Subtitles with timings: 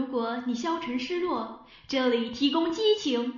[0.00, 3.34] 如果你消沉失落，这里提供激情。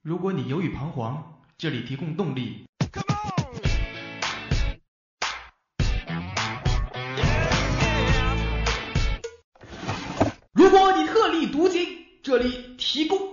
[0.00, 2.64] 如果你犹豫彷徨，这里提供动力。
[10.54, 11.86] 如果你特立独行，
[12.22, 13.25] 这里提供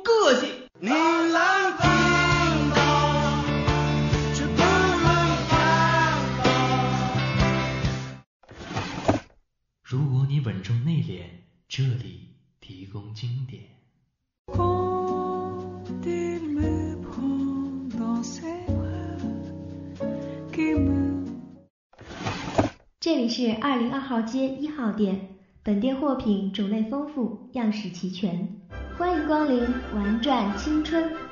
[9.93, 11.21] 如果你稳重内敛，
[11.67, 12.29] 这里
[12.59, 13.61] 提供经典。
[22.99, 25.29] 这里是二零二号街一号店。
[25.61, 28.49] 本店货品种类丰富，样式齐全，
[28.98, 31.23] 欢迎光临玩转青春。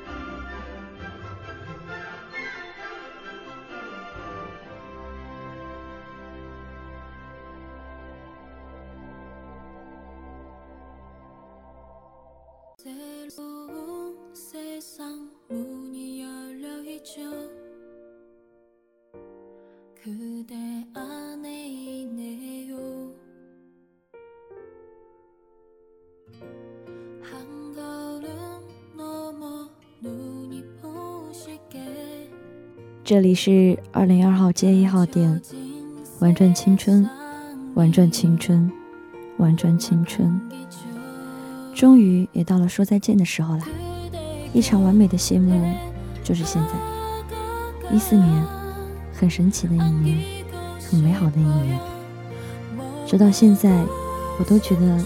[33.12, 35.38] 这里是二零二号街一号店，
[36.20, 37.06] 玩转青春，
[37.74, 38.72] 玩转青春，
[39.36, 40.40] 玩转青春。
[41.74, 43.68] 终于也到了说再见的时候啦！
[44.54, 45.62] 一场完美的谢幕，
[46.24, 47.94] 就是现在。
[47.94, 48.46] 一四年，
[49.12, 50.18] 很神奇的一年，
[50.90, 51.78] 很美好的一年。
[53.06, 53.84] 直到现在，
[54.38, 54.98] 我都觉得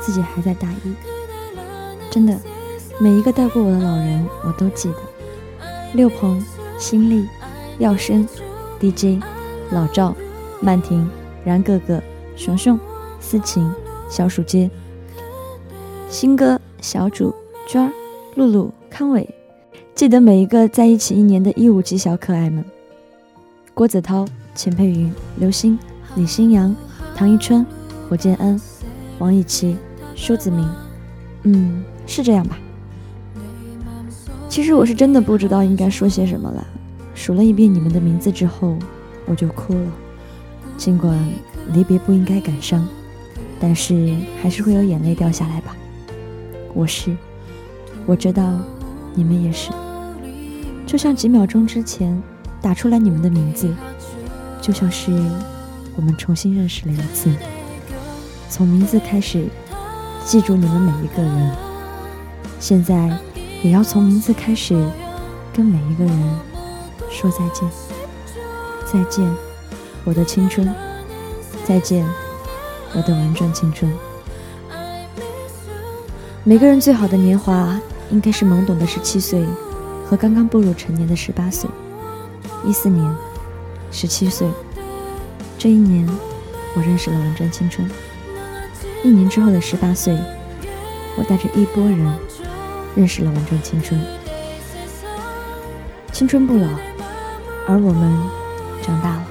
[0.00, 0.94] 自己还在大一。
[2.12, 2.38] 真的，
[3.00, 4.98] 每一个带过我的老人，我都记得。
[5.94, 6.40] 六鹏。
[6.84, 7.26] 新力、
[7.78, 8.28] 耀生、
[8.78, 9.18] DJ、
[9.70, 10.14] 老赵、
[10.60, 11.08] 曼婷、
[11.42, 11.98] 然哥哥、
[12.36, 12.78] 熊熊、
[13.18, 13.72] 思晴、
[14.10, 14.70] 小鼠街、
[16.10, 17.34] 新哥、小主、
[17.66, 17.90] 娟儿、
[18.34, 19.26] 露露、康伟，
[19.94, 22.62] 记得每一个在一起一年的一五级小可爱们：
[23.72, 25.78] 郭子韬、钱佩云、刘星、
[26.16, 26.76] 李新阳、
[27.16, 27.64] 唐一春、
[28.10, 28.60] 火箭恩、
[29.18, 29.74] 王以琪、
[30.14, 30.68] 舒子明。
[31.44, 32.58] 嗯，是这样吧？
[34.50, 36.66] 其实我是真的不知道应该说些什么了。
[37.14, 38.76] 数了一遍你们的名字之后，
[39.26, 39.92] 我就哭了。
[40.76, 41.18] 尽管
[41.72, 42.86] 离别不应该感伤，
[43.60, 45.76] 但是还是会有眼泪掉下来吧。
[46.74, 47.16] 我是，
[48.04, 48.58] 我知道
[49.14, 49.70] 你们也是。
[50.86, 52.20] 就像几秒钟之前
[52.60, 53.72] 打出来你们的名字，
[54.60, 55.12] 就像是
[55.96, 57.30] 我们重新认识了一次。
[58.48, 59.46] 从名字开始，
[60.24, 61.50] 记住你们每一个人。
[62.58, 63.16] 现在。
[63.62, 64.74] 也要从名字开始，
[65.50, 66.38] 跟每一个人
[67.14, 67.70] 说再见。
[68.84, 69.24] 再见，
[70.04, 70.68] 我的青春。
[71.64, 72.04] 再见，
[72.92, 73.90] 我的玩转青春。
[76.42, 77.80] 每个人最好的年华，
[78.10, 79.46] 应该是懵懂的十七岁
[80.04, 81.70] 和刚刚步入成年的十八岁。
[82.66, 83.16] 一四年，
[83.90, 84.46] 十七岁，
[85.56, 86.06] 这一年，
[86.74, 87.88] 我认识了玩转青春。
[89.02, 90.18] 一年之后的十八岁，
[91.16, 92.12] 我带着一波人。
[92.96, 94.00] 认识了玩转青春，
[96.12, 96.68] 青春不老，
[97.66, 98.18] 而我们
[98.82, 99.24] 长大了。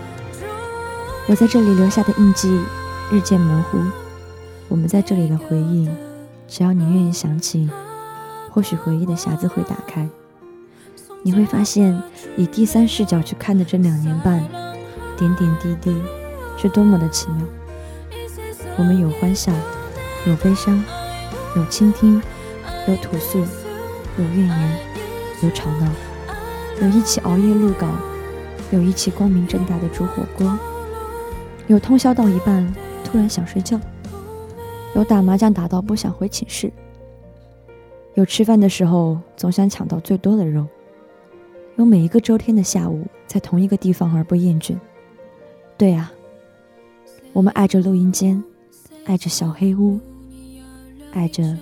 [1.27, 2.59] 我在这里留下的印记
[3.11, 3.79] 日渐模糊，
[4.67, 5.89] 我们在这里的回忆，
[6.47, 7.69] 只要你愿意想起，
[8.49, 10.07] 或许回忆的匣子会打开，
[11.21, 12.01] 你会发现，
[12.35, 14.43] 以第三视角去看的这两年半，
[15.17, 16.01] 点点滴滴
[16.57, 17.45] 是多么的奇妙。
[18.77, 19.51] 我们有欢笑，
[20.25, 20.83] 有悲伤，
[21.55, 22.21] 有倾听。
[22.85, 23.39] 有吐诉，
[24.17, 24.77] 有怨言，
[25.41, 25.87] 有吵闹，
[26.81, 27.87] 有一起熬夜录稿，
[28.73, 30.57] 有一起光明正大的煮火锅，
[31.67, 32.73] 有通宵到一半
[33.03, 33.79] 突然想睡觉，
[34.95, 36.73] 有打麻将打到不想回寝室，
[38.15, 40.65] 有吃饭的时候总想抢到最多的肉，
[41.75, 44.75] 有每一个周天的下午在同一个地方而不厌倦。
[45.77, 46.11] 对啊，
[47.31, 48.43] 我们爱着录音间，
[49.05, 49.99] 爱着小黑屋，
[51.11, 51.55] 爱着。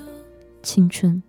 [0.64, 1.24] 青春，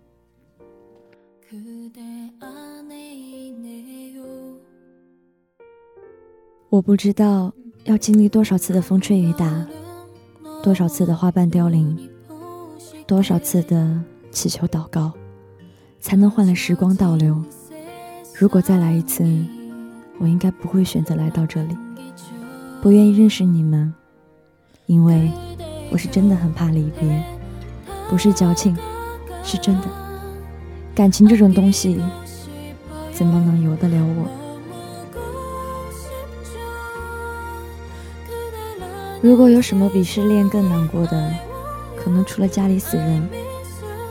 [6.73, 7.53] 我不知道
[7.85, 9.67] 要经历多少次的风吹雨打，
[10.63, 12.09] 多少次的花瓣凋零，
[13.07, 15.13] 多少次的祈求祷告，
[16.01, 17.45] 才能换来时光倒流。
[18.35, 19.23] 如果再来一次，
[20.19, 21.77] 我应该不会选择来到这里，
[22.81, 23.93] 不愿意认识你们，
[24.87, 25.31] 因为
[25.91, 27.23] 我是真的很怕离别，
[28.09, 28.75] 不是矫情。
[29.45, 29.89] 是真的，
[30.95, 32.01] 感情这种东西，
[33.13, 34.42] 怎么能由得了我？
[39.23, 41.33] 如果有什么比失恋更难过的，
[41.97, 43.29] 可能除了家里死人，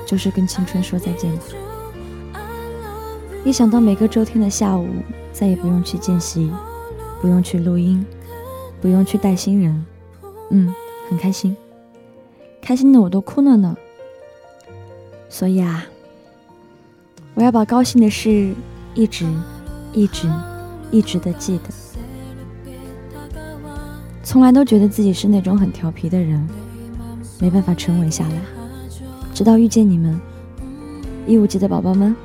[0.05, 1.43] 就是跟青春说再见吧。
[3.43, 4.87] 一想到每个周天的下午
[5.33, 6.49] 再也不用去见习，
[7.21, 8.05] 不用去录音，
[8.79, 9.85] 不用去带新人，
[10.49, 10.73] 嗯，
[11.09, 11.57] 很开心，
[12.61, 13.75] 开心的我都哭了呢。
[15.27, 15.85] 所以啊，
[17.33, 18.53] 我要把高兴的事
[18.93, 19.25] 一直、
[19.91, 20.31] 一直、
[20.89, 21.80] 一直的记得。
[24.23, 26.47] 从来都觉得自己是那种很调皮的人，
[27.39, 28.35] 没办法沉稳下来，
[29.33, 30.19] 直到遇见你们，
[31.27, 32.15] 一五级的宝宝们。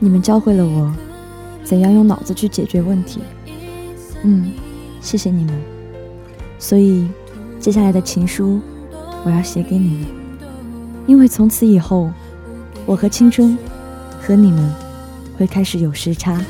[0.00, 0.94] 你们教会了我
[1.64, 3.20] 怎样用脑子去解决问题，
[4.22, 4.52] 嗯，
[5.00, 5.54] 谢谢你们。
[6.58, 7.08] 所以，
[7.60, 8.60] 接下来的情书
[9.24, 10.06] 我要写给你们，
[11.06, 12.10] 因为从此以后，
[12.86, 13.58] 我和青春
[14.20, 14.72] 和你们
[15.36, 16.40] 会开始有时差，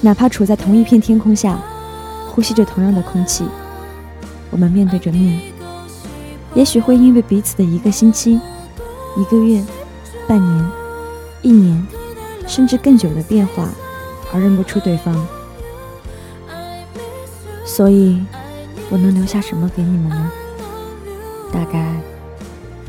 [0.00, 1.58] 哪怕处在同一片天空下，
[2.36, 3.46] 呼吸着同样的空气，
[4.50, 5.40] 我们面对着面，
[6.54, 8.38] 也许会因为彼此的一个星期、
[9.16, 9.64] 一个月、
[10.28, 10.70] 半年、
[11.40, 11.86] 一年。
[12.46, 13.68] 甚至更久的变化，
[14.32, 15.26] 而认不出对方。
[17.64, 18.24] 所以，
[18.88, 20.30] 我能留下什么给你们呢？
[21.52, 21.92] 大概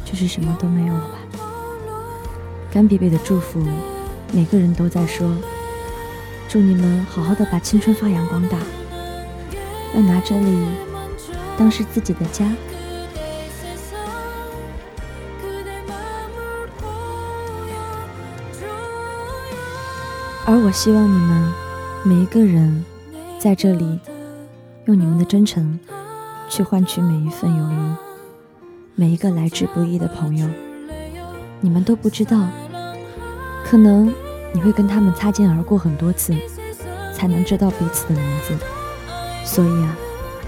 [0.06, 1.18] 就是什么都没有了吧。
[2.72, 3.66] 干瘪瘪的祝福，
[4.32, 5.28] 每个人都在说，
[6.48, 8.60] 祝你们好好的把青春发扬光大，
[9.98, 10.68] 要拿这里
[11.58, 12.46] 当是自己的家。
[20.46, 21.54] 而我希望你们
[22.04, 22.86] 每一个人
[23.40, 24.00] 在这里，
[24.86, 25.80] 用你们的真诚
[26.48, 27.96] 去换取每一份友谊，
[28.94, 30.48] 每一个来之不易的朋友。
[31.60, 32.48] 你们都不知道，
[33.66, 34.14] 可能
[34.54, 36.36] 你会跟他们擦肩而过很多次，
[37.14, 38.56] 才能知道彼此的名字。
[39.48, 39.98] 所以啊，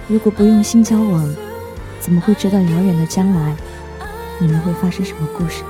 [0.09, 1.35] 如果不用心交往，
[2.01, 3.55] 怎么会知道遥远的将来
[4.39, 5.63] 你们会发生什么故事？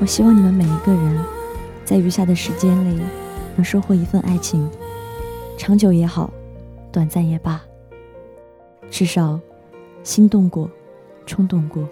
[0.00, 1.20] 我希望你们每一个人。
[1.84, 3.02] 在余下的时间里，
[3.56, 4.70] 能收获一份爱情，
[5.58, 6.30] 长久也好，
[6.92, 7.60] 短暂也罢，
[8.92, 9.40] 至少
[10.04, 10.70] 心动过，
[11.26, 11.88] 冲动过，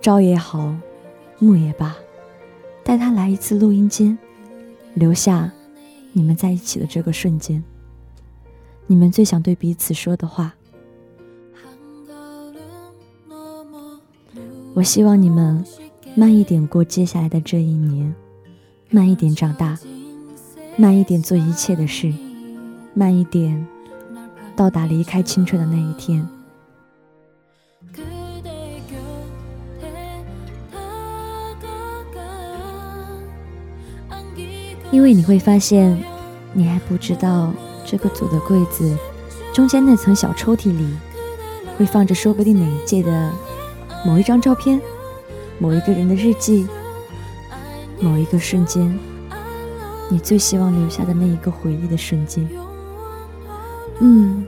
[0.00, 0.74] 朝也好，
[1.38, 1.94] 暮也罢，
[2.82, 4.18] 带他来一次录音间，
[4.94, 5.52] 留下
[6.14, 7.62] 你们在一起的这个瞬间，
[8.86, 10.54] 你们最想对彼此说的话。
[14.74, 15.64] 我希望你们
[16.14, 18.14] 慢一点过接下来的这一年。
[18.94, 19.78] 慢一点长大，
[20.76, 22.12] 慢一点做一切的事，
[22.92, 23.66] 慢一点
[24.54, 26.28] 到达离开青春的那一天。
[34.90, 35.98] 因为你会发现，
[36.52, 37.50] 你还不知道
[37.84, 38.96] 这个组的柜子
[39.52, 40.94] 中间那层小抽屉里，
[41.76, 43.32] 会放着说不定哪一届的
[44.04, 44.80] 某一张照片，
[45.58, 46.66] 某一个人的日记。
[48.00, 48.98] 某一个瞬间，
[50.08, 52.44] 你最希望留下的那一个回忆的瞬间。
[54.00, 54.44] 嗯，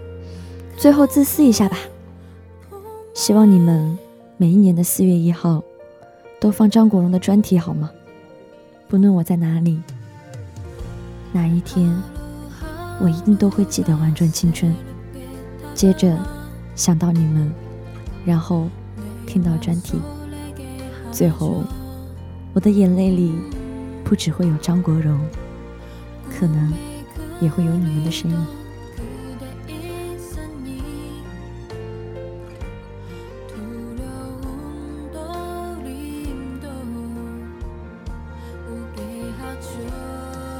[0.76, 1.78] 最后自私一下吧，
[3.14, 3.96] 希望你们
[4.38, 5.62] 每一年的四月一号
[6.40, 7.92] 都放张国荣的专题，好吗？
[8.88, 9.80] 不论我在哪里，
[11.32, 11.96] 哪一天，
[13.00, 14.74] 我一定都会记得玩转青春。
[15.74, 16.16] 接着
[16.74, 17.52] 想到你们，
[18.24, 18.68] 然后
[19.26, 20.00] 听到专题，
[21.10, 21.64] 最后。
[22.52, 23.34] 我的眼泪里，
[24.04, 25.18] 不只会有张国荣，
[26.30, 26.72] 可能
[27.40, 28.46] 也会有你们的身影。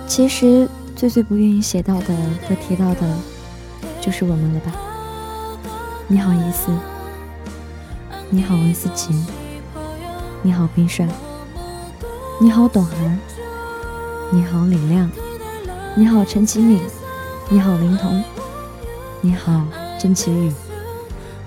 [0.09, 0.69] 其实
[1.05, 2.17] 最最不愿意写到的
[2.49, 3.15] 和提到的，
[4.01, 4.73] 就是我们了吧？
[6.09, 6.71] 你好，伊思；
[8.31, 9.13] 你好，文思琪；
[10.41, 11.07] 你好，冰帅。
[12.41, 13.19] 你好，董涵。
[14.33, 15.11] 你好，李亮。
[15.95, 16.81] 你好，陈启敏。
[17.51, 18.25] 你好，林彤。
[19.21, 19.63] 你好，
[19.99, 20.51] 甄奇宇。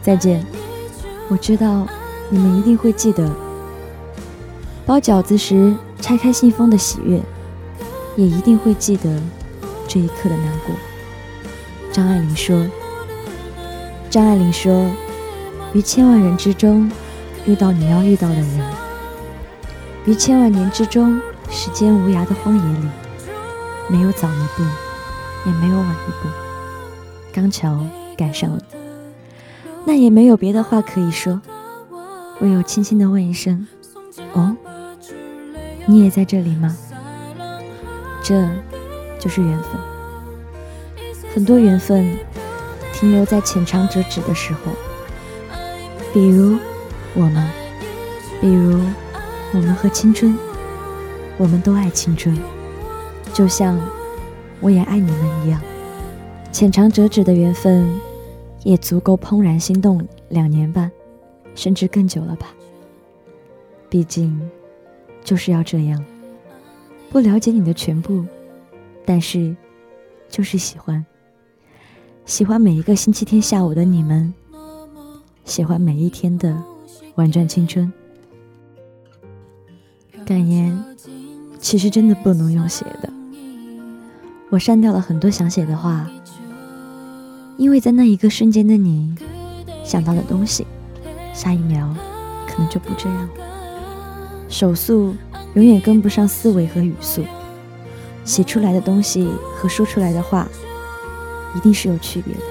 [0.04, 0.46] 再见。
[1.30, 1.88] 我知道
[2.30, 3.28] 你们一定会记得
[4.86, 7.20] 包饺子时拆开信封的喜悦，
[8.16, 9.20] 也一定会记得
[9.88, 10.76] 这一刻的难过。
[11.92, 12.66] 张爱玲说
[14.10, 14.90] ：“张爱玲说，
[15.74, 16.92] 于千万人之中
[17.46, 18.62] 遇到你要遇到的人。”
[20.06, 22.88] 于千万年之中，时间无涯的荒野里，
[23.90, 24.64] 没有早一步，
[25.46, 26.30] 也没有晚一步，
[27.34, 28.62] 刚巧赶上了。
[29.86, 31.42] 那也没有别的话可以说，
[32.40, 33.68] 唯有轻轻的问一声
[34.34, 34.56] ：“哦，
[35.86, 36.78] 你也在这里吗？
[38.24, 38.48] 这
[39.20, 39.72] 就是缘分。
[41.34, 42.18] 很多缘分
[42.94, 44.72] 停留在浅尝辄止的时候，
[46.14, 46.58] 比如
[47.14, 47.48] 我们，
[48.42, 48.80] 比如
[49.54, 50.38] 我们和青春，
[51.38, 52.36] 我们都爱青春，
[53.34, 53.80] 就像
[54.60, 55.62] 我也爱你们一样。
[56.52, 57.88] 浅尝辄止的缘分，
[58.64, 60.92] 也足够怦然心动两年半，
[61.54, 62.48] 甚至更久了吧。
[63.90, 64.42] 毕竟，
[65.24, 66.04] 就是要这样。
[67.10, 68.26] 不了解你的全部，
[69.08, 69.56] 但是，
[70.28, 71.04] 就是喜欢。
[72.26, 74.34] 喜欢每一个星期天下午的你们，
[75.46, 76.62] 喜欢每一天的
[77.16, 77.90] 玩转青春。
[80.26, 80.78] 感言，
[81.58, 83.10] 其实真的不能用写的。
[84.50, 86.06] 我删掉了很多想写的话，
[87.58, 89.16] 因为在那一个瞬间的你，
[89.86, 90.68] 想到的东西，
[91.34, 91.96] 下一秒
[92.46, 93.30] 可能就不这样了。
[94.50, 95.16] 手速
[95.54, 97.24] 永远跟不上思维和语速，
[98.28, 100.48] 写出来的东西和说出来的话，
[101.56, 102.42] 一定是有区别的。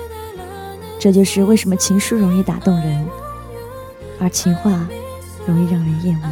[0.99, 3.07] 这就是为什么情书容易打动人，
[4.19, 4.89] 而情话
[5.47, 6.29] 容易让人厌恶。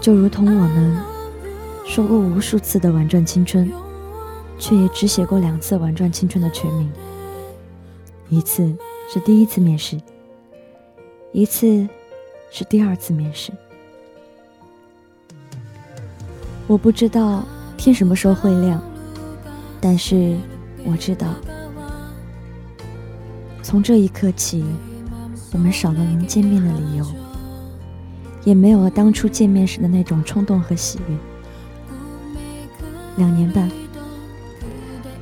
[0.00, 1.02] 就如同我们
[1.86, 3.72] 说过无数次的“玩转青春”，
[4.58, 6.92] 却也只写过两次“玩转青春”的全名。
[8.28, 8.76] 一次
[9.12, 9.98] 是第一次面试，
[11.32, 11.88] 一次
[12.50, 13.50] 是第二次面试。
[16.66, 17.42] 我不知道
[17.80, 18.78] 天什么时候会亮，
[19.80, 20.36] 但是
[20.84, 21.28] 我知道，
[23.62, 24.62] 从这一刻起，
[25.52, 27.06] 我们少了能见面的理由，
[28.44, 31.16] 也没有了当初见面时的那种冲动和喜悦。
[33.16, 33.70] 两年半，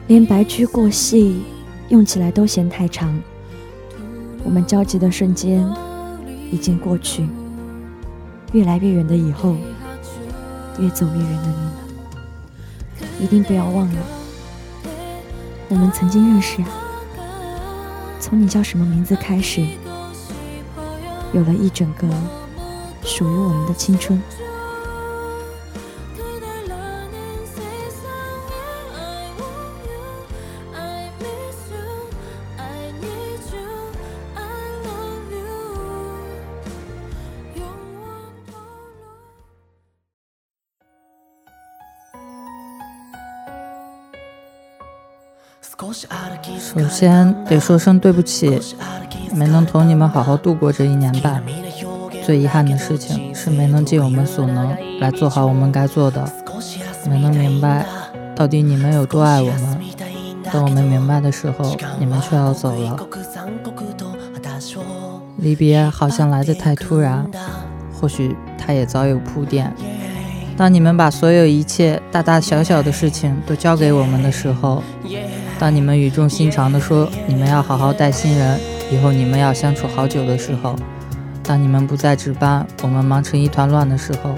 [0.09, 1.43] 连白驹过隙
[1.91, 3.17] 用起来都嫌太长。
[4.43, 5.65] 我们交集的瞬间
[6.51, 7.25] 已经过去，
[8.51, 9.55] 越来越远的以后。
[10.81, 11.88] 越走越远的你们，
[13.21, 14.01] 一定不要忘了，
[15.69, 16.69] 我们曾经认识啊。
[18.21, 19.67] 从你叫什么名字开始，
[21.33, 22.09] 有了一整个
[23.03, 24.21] 属于我们的青春。
[46.69, 48.61] 首先得说声对不起，
[49.35, 51.43] 没能同你们好好度过这一年半。
[52.23, 56.31] 最遗憾的事情是没能尽我们所能来做好我们该做的，
[57.09, 57.87] 没能明白
[58.37, 59.79] 到底你们有多爱我们。
[60.53, 62.99] 等我们明白的时候，你们却要走了。
[65.39, 67.27] 离别好像来得太突然，
[67.99, 69.73] 或许它也早有铺垫。
[70.55, 74.83] 当你们把所有一切大大小小的事情都交给我们的时候。
[75.59, 78.61] 当你们语重心长地说你们要好好带新人，
[78.93, 80.77] 以后你们要相处好久的时候，
[81.43, 84.37] 当你们不再值班，我们忙成一团乱的时候，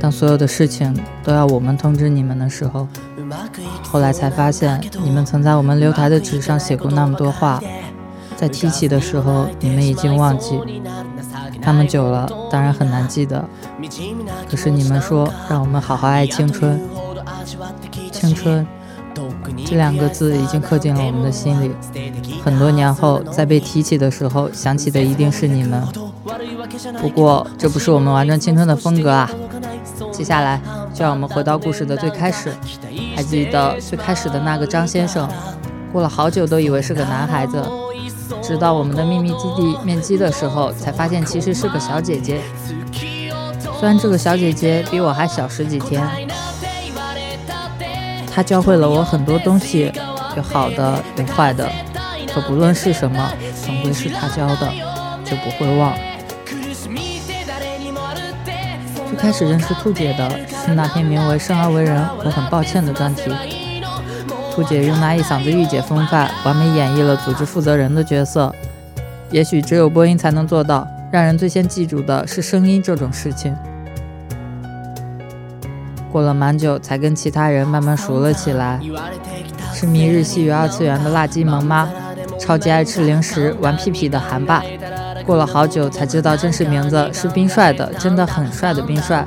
[0.00, 2.88] 当所有的事情都要我们通知你们的时候，
[3.84, 7.62] 后来才发现你们曾在我们留台的纸上写过那么多话，
[8.34, 10.58] 在提起的时候你们已经忘记，
[11.62, 13.48] 他们久了当然很难记得，
[14.50, 16.80] 可是你们说让我们好好爱青春，
[18.10, 18.66] 青春。
[19.66, 21.70] 这两个字已经刻进了我们的心里，
[22.44, 25.82] 很多年后在被提起的时候，想起的一定是你们。
[27.00, 29.30] 不过这不是我们玩转青春的风格啊！
[30.10, 30.60] 接下来
[30.94, 32.52] 就让我们回到故事的最开始。
[33.14, 35.28] 还记得最开始的那个张先生，
[35.92, 37.62] 过了好久都以为是个男孩子，
[38.42, 42.40] 直到我们的秘密基地面基的时候，才发现其实是个小姐姐。
[43.78, 46.02] 虽然这个小姐姐比我还小十几天。
[48.34, 49.92] 他教会了我很多东西，
[50.36, 51.70] 有好的，有坏的，
[52.32, 53.32] 可不论是什么，
[53.64, 54.72] 总归是他教的，
[55.24, 55.92] 就不会忘。
[59.06, 60.30] 最开始认识兔姐的
[60.64, 63.30] 是那篇名为《生而为人，我很抱歉》的专题。
[64.54, 68.54] 兔姐用那一嗓子御姐风范，完美演绎了组织负责人的角色。
[69.30, 73.54] 也许只有播音才能做到，让人最先记住的是声音这种事情。
[76.12, 78.78] 过了蛮久，才跟其他人慢慢熟了起来。
[79.74, 81.88] 痴迷日系与二次元的辣鸡萌妈，
[82.38, 84.62] 超级爱吃零食、玩屁屁的韩爸。
[85.24, 89.26] 过了好久，才知道真实名字是冰帅的，真的很帅的冰帅。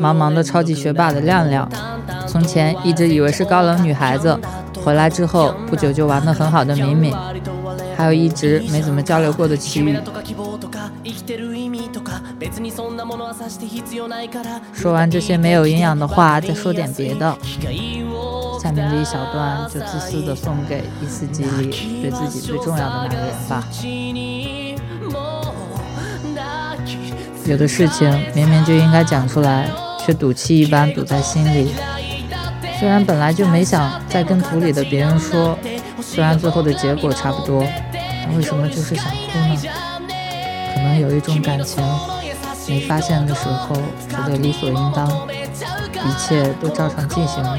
[0.00, 1.68] 茫茫的超级学霸的亮亮，
[2.26, 4.36] 从前一直以为是高冷女孩子，
[4.84, 7.14] 回来之后不久就玩得很好的敏敏。
[7.96, 9.96] 还有一直没怎么交流过的奇遇。
[14.72, 17.36] 说完这些没有营养的话，再说点别的。
[18.62, 23.64] 下面这一小段就自私的送给一次机里对自己最重要的那个人吧。
[27.46, 29.70] 有的事情明明就应该讲出来，
[30.04, 31.70] 却赌气一般堵在心里。
[32.78, 35.56] 虽然本来就没想再跟土里的别人说，
[36.02, 39.56] 虽然最后的结果差不多，但为什么就是想哭呢？
[40.74, 41.82] 可能有一种感情，
[42.68, 43.74] 没发现的时候
[44.08, 47.56] 觉得理所应当，一切都照常进行了，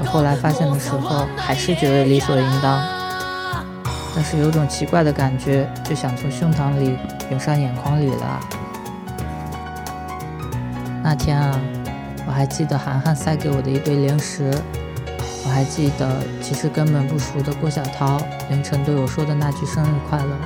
[0.00, 2.82] 可后来发现的时候还是觉得理所应当。
[4.14, 6.96] 但是有种奇怪的感觉，就想从胸膛里
[7.30, 8.40] 涌上眼眶里了。
[11.02, 11.58] 那天啊。
[12.26, 14.52] 我还记得涵涵塞给我的一堆零食，
[15.46, 16.06] 我还记得
[16.42, 20.36] 其实根本不熟的郭小涛凌晨对我说的那句生日快乐，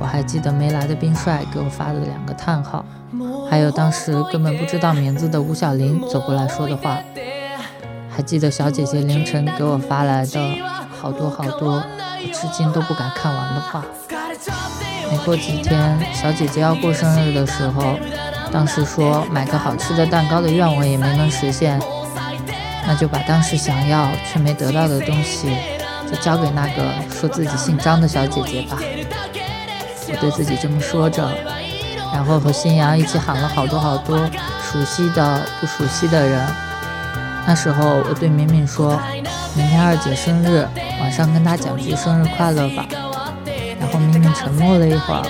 [0.00, 2.84] 我还记得没来的冰帅给我发的两个叹号，
[3.48, 6.98] 还有当时根本不知道名字的吴小林走过来说的话，
[8.10, 10.40] 还记得小姐姐凌晨给我发来的
[10.98, 13.84] 好多好多我至今都不敢看完的话。
[15.10, 17.94] 没过几天，小姐姐要过生日的时候。
[18.52, 21.80] 当时说买个好吃的蛋糕的愿望也没能实现，
[22.84, 25.54] 那就把当时想要却没得到的东西，
[26.10, 28.76] 就交给那个说自己姓张的小姐姐吧。
[30.10, 31.28] 我对自己这么说着，
[32.12, 34.18] 然后和新阳一起喊了好多好多
[34.62, 36.46] 熟悉的、不熟悉的人。
[37.46, 39.00] 那时候我对敏敏说，
[39.54, 40.66] 明天二姐生日，
[41.00, 42.86] 晚上跟她讲句生日快乐吧。
[43.80, 45.22] 然后敏敏沉默了一会儿，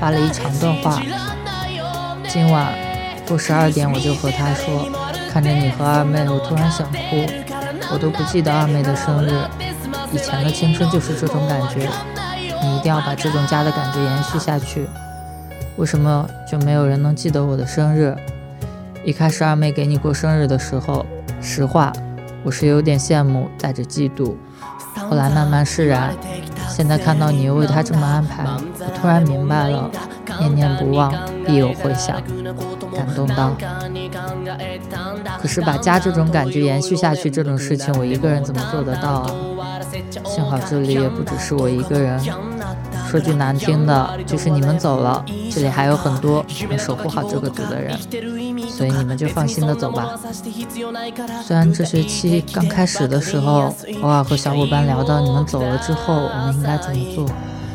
[0.00, 1.02] 发了一长段话。
[2.28, 2.72] 今晚
[3.26, 4.88] 过十二点，我就和她说，
[5.32, 7.26] 看着你和二妹，我突然想哭。
[7.92, 9.34] 我都不记得二妹的生日，
[10.12, 11.90] 以前的青春就是这种感觉。
[12.62, 14.86] 你一定要把这种家的感觉延续下去。
[15.76, 18.16] 为什么就没有人能记得我的生日？
[19.04, 21.04] 一开始二妹给你过生日的时候，
[21.40, 21.92] 实话，
[22.44, 24.34] 我是有点羡慕，带着嫉妒。
[25.10, 26.14] 后来慢慢释然，
[26.68, 29.90] 现在看到你又为她这么安排，我突然明白了。
[30.38, 31.12] 念念不忘，
[31.44, 32.16] 必有回响。
[32.94, 33.50] 感动到。
[35.40, 39.30] 可是把家这种感觉延续下去这种事情，我一个人怎么做得到啊？
[40.24, 42.18] 幸好这里也不只是我一个人。
[43.12, 47.94] 说句难听的，就是你们走了，这里还有很多能守护好这个组的人，
[48.66, 50.18] 所以你们就放心的走吧。
[51.44, 53.70] 虽然这学期刚开始的时候，
[54.00, 57.26] 偶尔和小伙伴聊到你们走了之后，我们应该怎么做。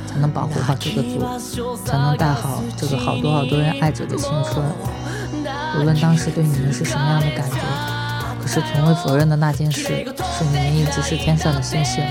[0.08, 4.66] 才能保护好这个组，才能带好这个好多好多人爱着的青春。
[5.80, 7.58] 无论当时对你们是什么样的感觉，
[8.48, 12.04] 是从未否认的那件事，是你们一直是天上的星星，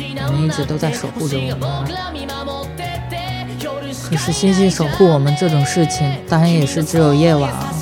[0.00, 1.94] 你们一直都在守护着我们。
[4.08, 7.72] 可是星星守护我们这种事情，当然也是只有夜晚啊。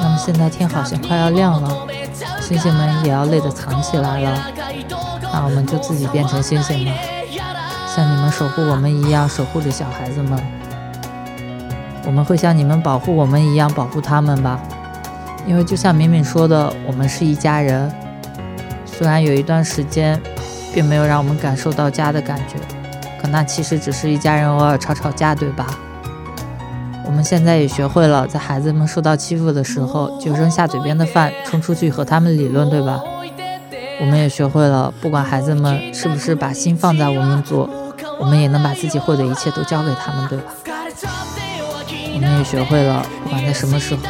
[0.00, 1.86] 那么现在天好像快要亮了，
[2.40, 4.52] 星星们也要累得藏起来了，
[5.32, 6.92] 那我们就自己变成星星吧。
[7.94, 10.38] 像你们守护我们一样守护着小孩子们，
[12.04, 14.60] 我们会像你们保护我们一样保护他们吧。
[15.46, 17.90] 因为就像敏敏说的，我们是一家人。
[18.84, 20.20] 虽然有一段时间，
[20.74, 22.56] 并没有让我们感受到家的感觉，
[23.20, 25.66] 可那其实只是一家人偶尔吵吵架，对吧？
[27.06, 33.00] 我们现在也学会了，在孩子们受到欺负的时候，就扔下嘴边的饭，冲出去和他们理论，对吧？
[34.00, 37.68] 我们也学会了，不管孩子们是不是把心放在我们组。
[38.20, 40.52] 我们也能把自己会的一切都交给他们，对吧？
[42.20, 44.02] 我们也学会了，不管在什么时候，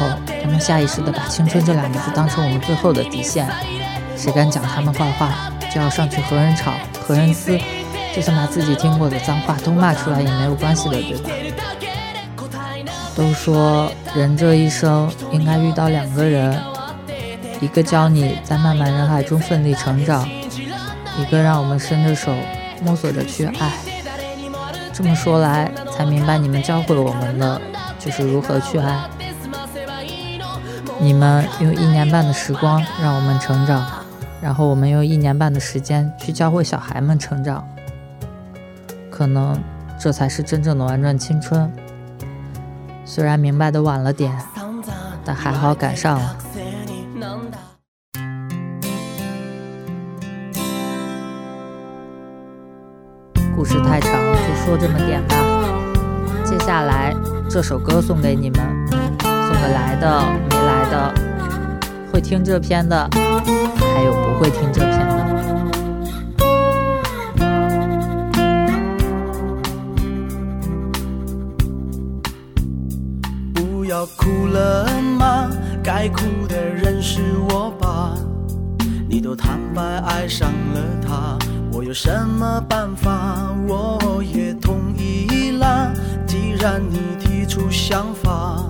[0.43, 3.47] 都能下意识的把“青春”这两个字当成我们最后的底线。
[4.17, 5.29] 谁敢讲他们坏话，
[5.71, 7.55] 就要上去和人吵、和人撕，
[8.15, 11.29] 就算把自己听过的脏话都骂出来也没有关系的，对吧？
[13.15, 16.59] 都说人这一生应该遇到两个人，
[17.61, 20.27] 一个教你在漫漫人海中奋力成长，
[21.19, 22.33] 一个让我们伸着手
[22.81, 23.71] 摸索着去爱。
[24.91, 27.61] 这么说来，才明白你们教会我们的
[27.99, 28.97] 就是如何去爱。
[31.01, 33.85] 你们用一年半的时光让我们成长，
[34.41, 37.67] 然后我们用一年半的时间去教会小孩们成长。
[39.11, 39.61] 可能
[39.99, 41.71] 这才是真正的玩转青春。
[43.05, 44.37] 虽然明白的晚了点，
[45.25, 46.37] 但还好赶上了。
[53.55, 55.35] 故事太长，就说这么点吧。
[56.45, 57.13] 接下来
[57.49, 61.13] 这首歌送给你们，送给来的、没来的，
[62.13, 65.17] 会听这篇的，还有不会听这篇的。
[73.55, 75.49] 不要哭了吗？
[75.83, 78.13] 该哭的人是我吧？
[79.09, 81.35] 你都坦白爱上了他，
[81.71, 83.55] 我有什么办法？
[83.67, 85.91] 我也同意啦。
[86.27, 87.09] 既然你。
[87.49, 88.63] 出想法，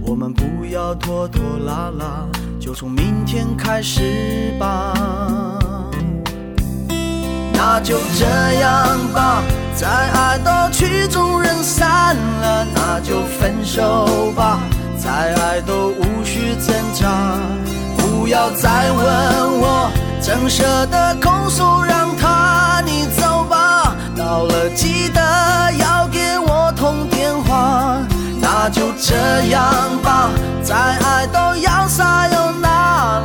[0.00, 2.26] 我们不要拖拖拉拉，
[2.58, 4.94] 就从明天开始吧。
[7.52, 8.24] 那就这
[8.58, 9.42] 样吧，
[9.76, 14.60] 再爱到曲终人散了，那就分手吧，
[14.96, 17.38] 再爱都无需挣扎。
[17.98, 19.90] 不要再问我，
[20.22, 23.94] 怎舍得控诉，让他你走吧。
[24.16, 25.20] 到了记得
[25.78, 26.69] 要给我
[28.40, 29.14] 那就这
[29.50, 29.62] 样
[30.02, 30.30] 吧，
[30.62, 32.68] 再爱都要撒有那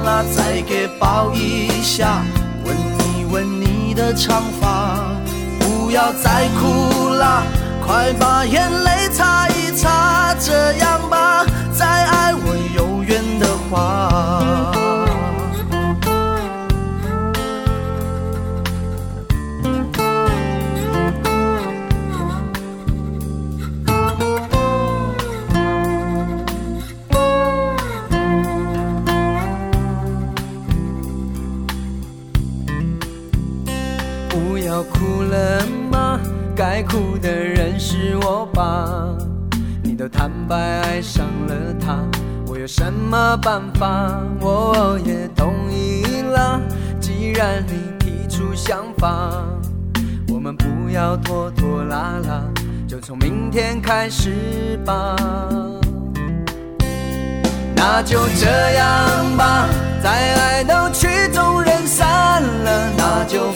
[0.04, 2.22] 拉，再给抱一下，
[2.66, 3.76] 吻一吻你。
[3.96, 5.00] 的长发，
[5.58, 7.44] 不要再哭啦，
[7.88, 10.36] 快把眼泪擦一擦。
[10.38, 13.05] 这样吧，再爱我有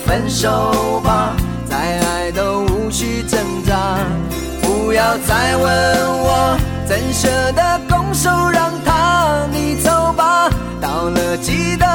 [0.10, 1.36] 分手吧。
[1.69, 4.00] 再爱都无需挣扎，
[4.60, 5.69] 不要再问
[6.24, 9.45] 我，怎舍得拱手让他？
[9.52, 10.50] 你走吧，
[10.82, 11.86] 到了记得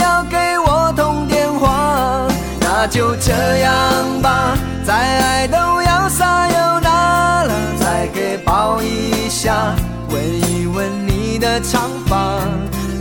[0.00, 2.26] 要给我通电话。
[2.60, 3.72] 那就这样
[4.20, 9.72] 吧，再爱都要撒又那拉，再给抱一下，
[10.10, 10.20] 吻
[10.50, 12.40] 一吻你的长发。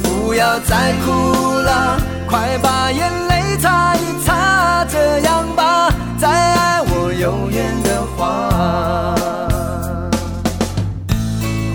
[0.04, 1.97] 不要再哭了，
[2.31, 4.85] 快把眼泪擦一擦。
[4.85, 5.93] 这样吧。
[6.17, 9.13] 再爱我有缘的话，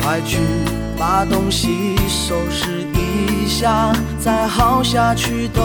[0.02, 0.38] 快去
[0.98, 5.60] 把东西收拾一下，再耗下去都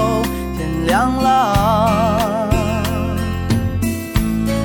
[0.57, 2.49] 天亮了。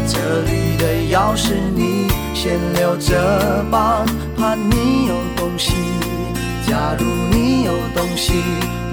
[0.09, 0.85] 这里的
[1.15, 4.05] 钥匙你先留着吧，
[4.37, 5.73] 怕你有东西。
[6.67, 8.43] 假如你有东西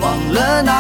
[0.03, 0.71] 忘了那，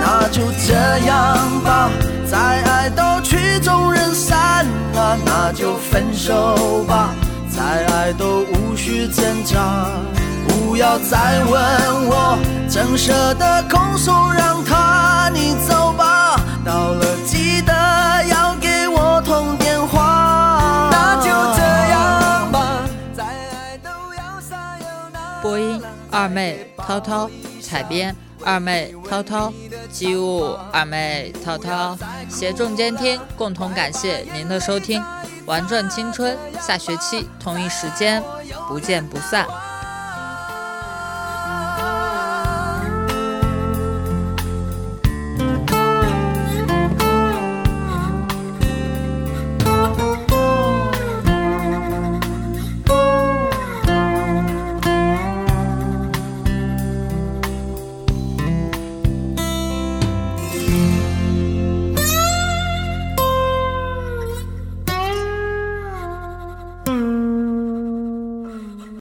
[0.00, 0.42] 那就。
[0.64, 0.74] 这
[1.06, 1.90] 样吧，
[2.30, 7.10] 再爱都曲终人散了，那就分手吧。
[7.50, 9.58] 再爱都无需挣扎，
[10.46, 12.38] 不要再问我，
[12.68, 16.40] 怎舍得空手，让他你走吧。
[16.64, 17.72] 到了记得
[25.42, 27.28] 播音二妹涛涛，
[27.60, 29.52] 采编二妹涛涛。
[29.90, 31.98] 机务二妹涛涛
[32.30, 35.02] 协众监听，共同感谢您的收听，
[35.44, 38.22] 玩转青春，下学期同一时间
[38.68, 39.46] 不见不散。